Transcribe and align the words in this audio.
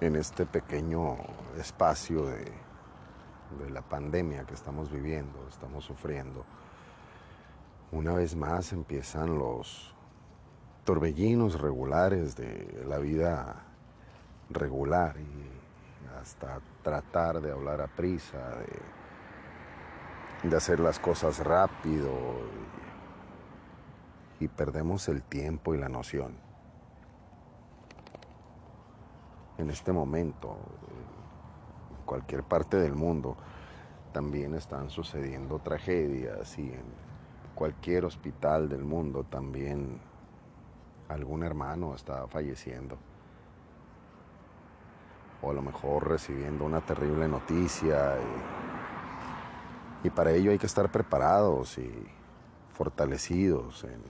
en 0.00 0.16
este 0.16 0.46
pequeño 0.46 1.16
espacio 1.58 2.26
de, 2.26 2.64
la 3.70 3.82
pandemia 3.82 4.44
que 4.44 4.54
estamos 4.54 4.90
viviendo, 4.90 5.46
estamos 5.48 5.84
sufriendo, 5.84 6.44
una 7.92 8.12
vez 8.14 8.34
más 8.34 8.72
empiezan 8.72 9.38
los 9.38 9.94
torbellinos 10.84 11.60
regulares 11.60 12.34
de 12.34 12.84
la 12.86 12.98
vida 12.98 13.64
regular 14.50 15.16
y 15.18 15.54
hasta 16.20 16.60
tratar 16.82 17.40
de 17.40 17.52
hablar 17.52 17.80
a 17.80 17.86
prisa, 17.86 18.58
de, 20.42 20.56
hacer 20.56 20.80
las 20.80 20.98
cosas 20.98 21.38
rápido 21.38 22.10
y 24.40 24.48
perdemos 24.48 25.08
el 25.08 25.22
tiempo 25.22 25.74
y 25.74 25.78
la 25.78 25.88
noción. 25.88 26.36
En 29.58 29.70
este 29.70 29.92
momento, 29.92 30.56
en 31.98 32.04
cualquier 32.04 32.42
parte 32.42 32.76
del 32.76 32.94
mundo, 32.94 33.36
también 34.12 34.54
están 34.54 34.90
sucediendo 34.90 35.58
tragedias 35.58 36.58
y 36.58 36.72
en 36.72 36.84
cualquier 37.54 38.04
hospital 38.04 38.68
del 38.68 38.84
mundo 38.84 39.24
también 39.24 40.00
algún 41.08 41.42
hermano 41.42 41.94
está 41.94 42.26
falleciendo 42.26 42.98
o 45.44 45.50
a 45.50 45.54
lo 45.54 45.62
mejor 45.62 46.08
recibiendo 46.08 46.64
una 46.64 46.80
terrible 46.80 47.28
noticia. 47.28 48.16
Y, 50.02 50.10
para 50.10 50.32
ello 50.32 50.50
hay 50.50 50.58
que 50.58 50.66
estar 50.66 50.90
preparados 50.90 51.78
y 51.78 51.90
fortalecidos 52.72 53.84
en, 53.84 54.02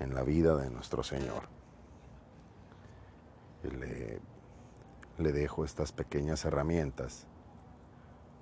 en 0.00 0.14
la 0.14 0.22
vida 0.22 0.56
de 0.56 0.70
nuestro 0.70 1.02
Señor. 1.02 1.48
Le, 3.62 4.20
le 5.18 5.32
dejo 5.32 5.64
estas 5.64 5.92
pequeñas 5.92 6.44
herramientas, 6.44 7.26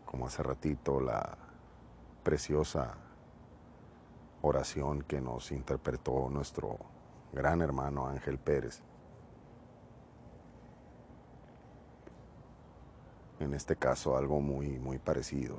como 0.07 0.27
hace 0.27 0.43
ratito 0.43 1.01
la 1.01 1.37
preciosa 2.23 2.95
oración 4.43 5.03
que 5.03 5.21
nos 5.21 5.53
interpretó 5.53 6.29
nuestro 6.31 6.79
gran 7.33 7.63
hermano 7.63 8.07
Ángel 8.07 8.39
Pérez. 8.39 8.83
en 13.43 13.55
este 13.55 13.77
caso 13.77 14.17
algo 14.17 14.41
muy, 14.41 14.79
muy 14.79 14.99
parecido, 14.99 15.59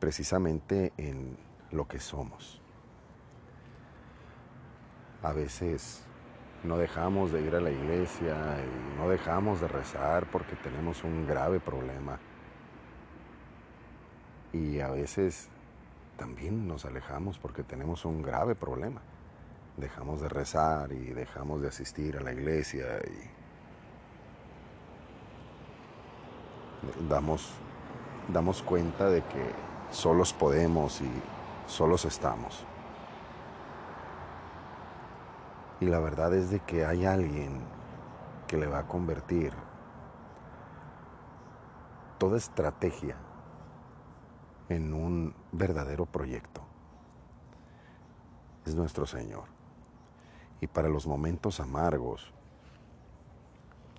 precisamente 0.00 0.92
en 0.96 1.36
lo 1.70 1.86
que 1.86 1.98
somos. 1.98 2.60
A 5.22 5.32
veces 5.32 6.04
no 6.64 6.76
dejamos 6.78 7.32
de 7.32 7.42
ir 7.42 7.54
a 7.56 7.60
la 7.60 7.70
iglesia 7.70 8.36
y 8.60 8.98
no 8.98 9.08
dejamos 9.08 9.60
de 9.60 9.68
rezar 9.68 10.26
porque 10.30 10.54
tenemos 10.56 11.02
un 11.02 11.26
grave 11.26 11.58
problema. 11.58 12.18
Y 14.52 14.80
a 14.80 14.88
veces 14.88 15.48
también 16.16 16.68
nos 16.68 16.84
alejamos 16.84 17.38
porque 17.38 17.64
tenemos 17.64 18.04
un 18.04 18.22
grave 18.22 18.54
problema. 18.54 19.00
Dejamos 19.76 20.20
de 20.20 20.28
rezar 20.28 20.92
y 20.92 21.06
dejamos 21.12 21.62
de 21.62 21.68
asistir 21.68 22.16
a 22.16 22.20
la 22.20 22.32
iglesia 22.32 22.86
y 23.06 23.42
damos, 27.08 27.54
damos 28.32 28.62
cuenta 28.62 29.08
de 29.08 29.22
que 29.22 29.50
solos 29.90 30.32
podemos 30.32 31.00
y 31.00 31.10
solos 31.66 32.04
estamos. 32.04 32.66
Y 35.82 35.86
la 35.86 35.98
verdad 35.98 36.32
es 36.32 36.50
de 36.50 36.60
que 36.60 36.86
hay 36.86 37.06
alguien 37.06 37.60
que 38.46 38.56
le 38.56 38.68
va 38.68 38.78
a 38.78 38.86
convertir 38.86 39.52
toda 42.18 42.36
estrategia 42.36 43.16
en 44.68 44.94
un 44.94 45.34
verdadero 45.50 46.06
proyecto. 46.06 46.62
Es 48.64 48.76
nuestro 48.76 49.06
Señor. 49.06 49.46
Y 50.60 50.68
para 50.68 50.88
los 50.88 51.08
momentos 51.08 51.58
amargos, 51.58 52.32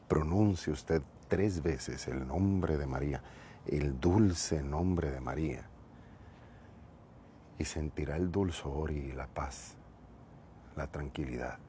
pronuncie 0.07 0.71
usted 0.71 1.01
tres 1.27 1.61
veces 1.61 2.07
el 2.07 2.25
nombre 2.25 2.77
de 2.77 2.87
María, 2.87 3.21
el 3.65 3.99
dulce 3.99 4.63
nombre 4.63 5.11
de 5.11 5.19
María, 5.19 5.67
y 7.59 7.65
sentirá 7.65 8.15
el 8.15 8.31
dulzor 8.31 8.89
y 8.91 9.11
la 9.11 9.27
paz, 9.27 9.75
la 10.77 10.87
tranquilidad, 10.87 11.59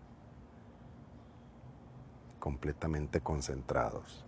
completamente 2.45 3.23
concentrados 3.23 4.23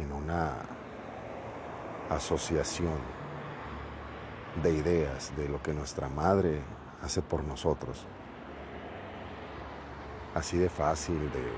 en 0.00 0.10
una 0.10 0.56
asociación 2.10 2.98
de 4.60 4.72
ideas 4.72 5.32
de 5.36 5.48
lo 5.48 5.62
que 5.62 5.72
nuestra 5.72 6.08
madre 6.08 6.62
hace 7.00 7.22
por 7.22 7.44
nosotros 7.44 8.04
así 10.34 10.58
de 10.58 10.68
fácil 10.68 11.30
de 11.30 11.52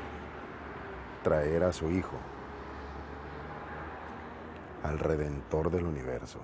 traer 1.23 1.65
a 1.65 1.73
su 1.73 1.91
hijo 1.91 2.19
al 4.83 4.99
redentor 4.99 5.71
del 5.71 5.87
universo. 5.87 6.41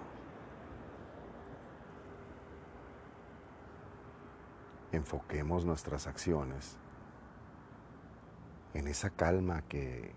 Enfoquemos 4.92 5.64
nuestras 5.64 6.06
acciones 6.06 6.76
en 8.74 8.88
esa 8.88 9.10
calma 9.10 9.62
que 9.62 10.12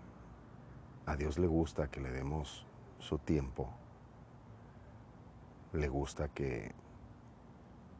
a 1.06 1.16
Dios 1.16 1.38
le 1.38 1.46
gusta 1.46 1.90
que 1.90 2.00
le 2.00 2.10
demos 2.10 2.66
su 2.98 3.18
tiempo, 3.18 3.68
le 5.72 5.88
gusta 5.88 6.28
que, 6.28 6.72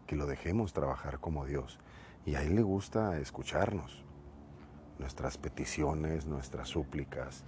que 0.07 0.17
lo 0.17 0.27
dejemos 0.27 0.73
trabajar 0.73 1.21
como 1.21 1.45
Dios 1.45 1.79
y 2.25 2.37
a 2.37 2.43
Él 2.43 2.55
le 2.55 2.63
gusta 2.63 3.19
escucharnos 3.19 4.05
nuestras 4.99 5.37
peticiones, 5.37 6.27
nuestras 6.27 6.69
súplicas. 6.69 7.45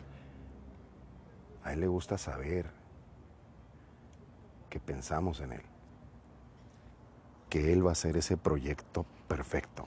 A 1.65 1.73
Él 1.73 1.81
le 1.81 1.87
gusta 1.87 2.19
saber 2.19 2.71
que 4.69 4.81
pensamos 4.81 5.41
en 5.41 5.53
Él, 5.53 5.63
que 7.57 7.73
Él 7.73 7.87
va 7.87 7.89
a 7.89 7.93
hacer 7.93 8.19
ese 8.19 8.37
proyecto 8.37 9.07
perfecto, 9.29 9.87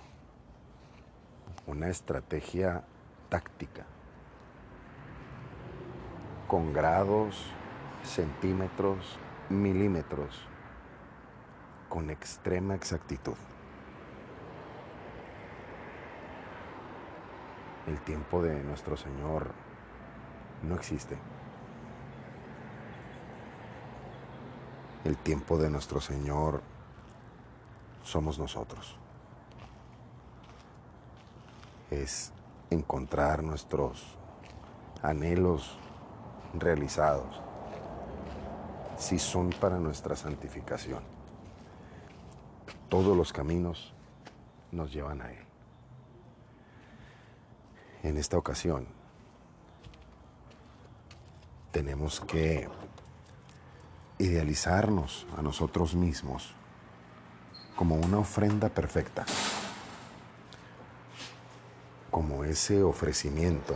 una 1.67 1.89
estrategia 1.89 2.83
táctica, 3.29 3.85
con 6.47 6.73
grados, 6.73 7.45
centímetros, 8.01 9.19
milímetros, 9.51 10.47
con 11.89 12.09
extrema 12.09 12.73
exactitud. 12.73 13.35
el 17.85 18.01
tiempo 18.01 18.41
de 18.41 18.63
nuestro 18.63 18.97
Señor 18.97 19.51
no 20.63 20.73
existe. 20.73 21.17
El 25.05 25.17
tiempo 25.17 25.59
de 25.59 25.69
nuestro 25.69 26.01
Señor 26.01 26.63
somos 28.09 28.39
nosotros. 28.39 28.95
Es 31.91 32.31
encontrar 32.69 33.43
nuestros 33.43 34.17
anhelos 35.01 35.77
realizados 36.53 37.41
si 38.97 39.17
son 39.17 39.49
para 39.51 39.79
nuestra 39.79 40.15
santificación. 40.15 41.03
Todos 42.89 43.15
los 43.15 43.31
caminos 43.31 43.93
nos 44.71 44.91
llevan 44.91 45.21
a 45.21 45.31
Él 45.31 45.49
en 48.03 48.17
esta 48.17 48.37
ocasión 48.37 48.87
tenemos 51.71 52.19
que 52.21 52.67
idealizarnos 54.17 55.27
a 55.37 55.41
nosotros 55.41 55.95
mismos 55.95 56.53
como 57.79 57.95
una 57.95 58.19
ofrenda 58.19 58.67
perfecta, 58.67 59.25
como 62.11 62.43
ese 62.43 62.83
ofrecimiento 62.83 63.73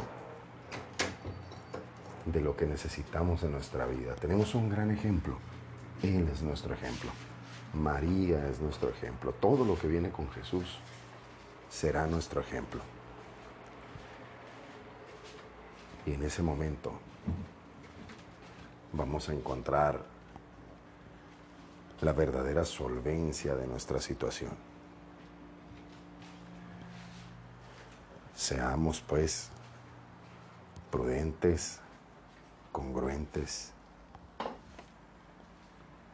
de 2.26 2.42
lo 2.42 2.58
que 2.58 2.66
necesitamos 2.66 3.44
en 3.44 3.54
nuestra 3.54 3.86
vida. 3.86 4.14
Tenemos 4.16 4.56
un 4.56 4.68
gran 4.68 4.92
ejemplo, 4.92 5.38
Él 6.02 6.28
es 6.34 6.42
nuestro 6.42 6.74
ejemplo, 6.74 7.12
María 7.76 8.46
es 8.50 8.60
nuestro 8.60 8.90
ejemplo, 8.90 9.32
todo 9.32 9.64
lo 9.64 9.80
que 9.80 9.88
viene 9.88 10.10
con 10.10 10.30
Jesús 10.32 10.80
será 11.70 12.06
nuestro 12.06 12.42
ejemplo. 12.42 12.82
Y 16.06 16.12
en 16.12 16.24
ese 16.24 16.44
momento 16.44 16.92
vamos 18.92 19.30
a 19.30 19.34
encontrar 19.34 20.13
la 22.04 22.12
verdadera 22.12 22.66
solvencia 22.66 23.56
de 23.56 23.66
nuestra 23.66 24.00
situación. 24.02 24.52
Seamos 28.36 29.00
pues 29.02 29.50
prudentes, 30.92 31.80
congruentes 32.74 33.72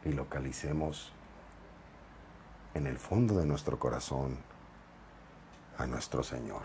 y 0.04 0.12
localicemos 0.12 1.12
en 2.74 2.86
el 2.86 2.98
fondo 2.98 3.36
de 3.36 3.46
nuestro 3.46 3.78
corazón 3.78 4.38
a 5.76 5.86
nuestro 5.86 6.22
Señor. 6.22 6.62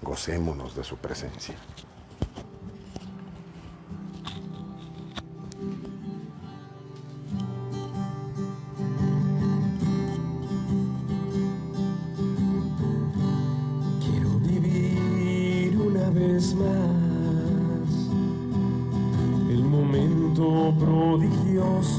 Gocémonos 0.00 0.76
de 0.76 0.84
su 0.84 0.96
presencia. 0.96 1.56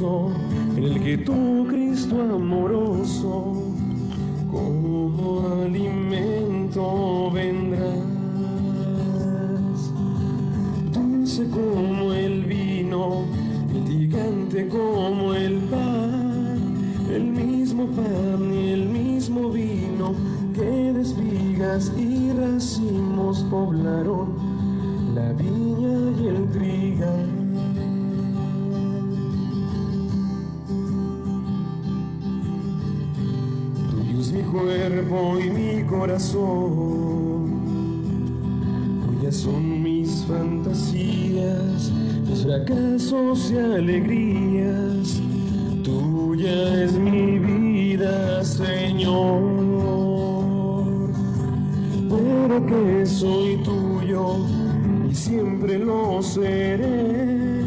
En 0.01 0.83
el 0.83 1.03
que 1.03 1.17
tú, 1.17 1.67
Cristo 1.69 2.21
amoroso, 2.21 3.53
como 4.49 5.61
alimento 5.61 7.29
vendrás, 7.31 7.99
dulce 10.93 11.45
como 11.49 12.13
el 12.13 12.45
vino, 12.45 13.25
mitigante 13.73 14.69
como 14.69 15.33
el 15.33 15.57
pan, 15.63 16.57
el 17.13 17.25
mismo 17.25 17.85
pan 17.87 18.53
y 18.53 18.69
el 18.69 18.85
mismo 18.87 19.49
vino 19.49 20.13
que 20.53 20.93
de 20.93 21.01
espigas 21.01 21.91
y 21.97 22.31
racimos 22.31 23.43
poblaron 23.49 24.29
la 25.13 25.33
viña 25.33 26.21
y 26.21 26.27
el 26.27 26.49
trigal. 26.51 27.38
Cuerpo 34.51 35.39
y 35.39 35.49
mi 35.49 35.83
corazón. 35.83 37.49
Tuyas 39.05 39.35
son 39.35 39.83
mis 39.83 40.25
fantasías, 40.25 41.91
mis 42.27 42.43
fracasos 42.43 43.51
y 43.51 43.57
alegrías. 43.57 45.21
Tuya 45.83 46.83
es 46.83 46.93
mi 46.93 47.39
vida, 47.39 48.43
Señor. 48.43 49.43
Pero 52.09 52.65
que 52.65 53.05
soy 53.05 53.57
tuyo 53.63 54.37
y 55.09 55.15
siempre 55.15 55.79
lo 55.79 56.21
seré. 56.21 57.59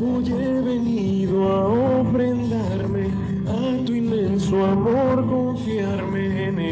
Hoy 0.00 0.24
he 0.28 0.60
venido 0.60 1.48
a 1.48 2.00
ofrendarme 2.00 3.08
a 3.48 3.84
tu 3.84 3.94
inmenso 3.94 4.64
amor, 4.64 5.26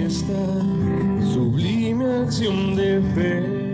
esta 0.06 0.60
sublime 1.32 2.04
acción 2.24 2.76
de 2.76 3.00
fe. 3.14 3.64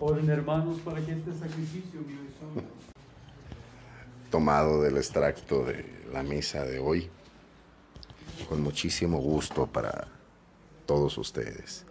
Oren 0.00 0.28
hermanos 0.28 0.78
para 0.84 1.00
que 1.00 1.12
este 1.12 1.32
sacrificio 1.32 2.00
mío 2.00 2.20
tomado 4.30 4.82
del 4.82 4.96
extracto 4.98 5.64
de 5.64 5.84
la 6.12 6.22
misa 6.22 6.64
de 6.64 6.78
hoy, 6.78 7.08
con 8.48 8.62
muchísimo 8.62 9.18
gusto 9.18 9.66
para 9.66 10.08
todos 10.86 11.16
ustedes. 11.18 11.86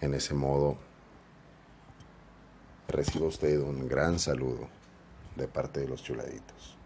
En 0.00 0.14
ese 0.14 0.34
modo, 0.34 0.78
reciba 2.88 3.26
usted 3.26 3.60
un 3.60 3.88
gran 3.88 4.18
saludo 4.18 4.68
de 5.36 5.48
parte 5.48 5.80
de 5.80 5.88
los 5.88 6.02
chuladitos. 6.02 6.76